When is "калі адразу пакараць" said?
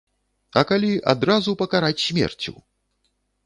0.71-2.03